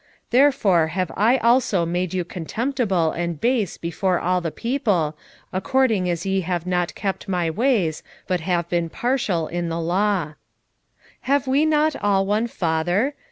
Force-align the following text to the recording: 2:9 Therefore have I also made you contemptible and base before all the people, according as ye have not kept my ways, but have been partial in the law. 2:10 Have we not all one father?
2:9 0.29 0.29
Therefore 0.31 0.87
have 0.87 1.11
I 1.15 1.37
also 1.37 1.85
made 1.85 2.11
you 2.11 2.25
contemptible 2.25 3.11
and 3.11 3.39
base 3.39 3.77
before 3.77 4.19
all 4.19 4.41
the 4.41 4.49
people, 4.49 5.15
according 5.53 6.09
as 6.09 6.25
ye 6.25 6.41
have 6.41 6.65
not 6.65 6.95
kept 6.95 7.27
my 7.27 7.51
ways, 7.51 8.01
but 8.25 8.39
have 8.41 8.67
been 8.67 8.89
partial 8.89 9.47
in 9.47 9.69
the 9.69 9.79
law. 9.79 10.29
2:10 10.29 10.33
Have 11.21 11.45
we 11.45 11.67
not 11.67 11.95
all 11.97 12.25
one 12.25 12.47
father? 12.47 13.13